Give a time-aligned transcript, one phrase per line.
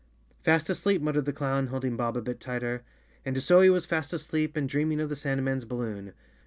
[0.43, 2.81] "Fast asleep," muttered the clown, holding Bob a bit tighter.
[3.23, 6.13] And so he was fast asleep and dreaming of the sandman's balloon.